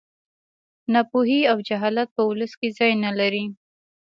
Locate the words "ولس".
2.29-2.53